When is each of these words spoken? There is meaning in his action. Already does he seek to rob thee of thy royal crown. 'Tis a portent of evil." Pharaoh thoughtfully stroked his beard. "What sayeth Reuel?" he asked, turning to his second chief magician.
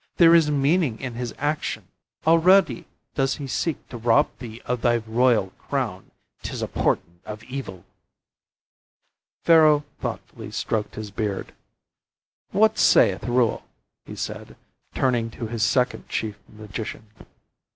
There 0.17 0.33
is 0.33 0.49
meaning 0.49 0.99
in 0.99 1.13
his 1.13 1.31
action. 1.37 1.87
Already 2.25 2.85
does 3.13 3.35
he 3.35 3.45
seek 3.45 3.87
to 3.89 3.97
rob 3.97 4.29
thee 4.39 4.59
of 4.65 4.81
thy 4.81 4.97
royal 4.97 5.51
crown. 5.59 6.09
'Tis 6.41 6.63
a 6.63 6.67
portent 6.67 7.21
of 7.23 7.43
evil." 7.43 7.85
Pharaoh 9.43 9.83
thoughtfully 9.99 10.49
stroked 10.49 10.95
his 10.95 11.11
beard. 11.11 11.53
"What 12.49 12.79
sayeth 12.79 13.25
Reuel?" 13.25 13.61
he 14.03 14.13
asked, 14.13 14.53
turning 14.95 15.29
to 15.29 15.45
his 15.45 15.61
second 15.61 16.09
chief 16.09 16.39
magician. 16.49 17.05